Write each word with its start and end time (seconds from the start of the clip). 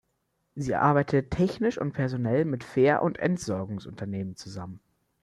Sie 0.55 0.73
arbeitet 0.73 1.29
technisch 1.29 1.77
und 1.77 1.91
personell 1.93 2.43
mit 2.43 2.63
Ver- 2.63 3.03
und 3.03 3.19
Entsorgungsunternehmen 3.19 4.35
zusammen. 4.35 4.79